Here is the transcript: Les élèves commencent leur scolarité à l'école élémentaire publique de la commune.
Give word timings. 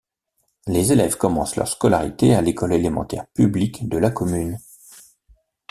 Les 0.65 0.91
élèves 0.91 1.15
commencent 1.15 1.57
leur 1.57 1.67
scolarité 1.67 2.33
à 2.33 2.41
l'école 2.41 2.73
élémentaire 2.73 3.27
publique 3.35 3.87
de 3.87 3.99
la 3.99 4.09
commune. 4.09 4.57